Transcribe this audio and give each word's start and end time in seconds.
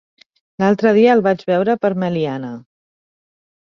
L'altre 0.63 0.93
dia 0.99 1.13
el 1.19 1.23
vaig 1.29 1.45
veure 1.53 1.79
per 1.85 1.95
Meliana. 2.07 2.55